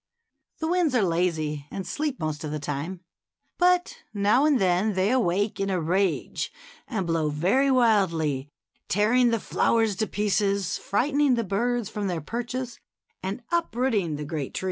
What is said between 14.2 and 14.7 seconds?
great trees.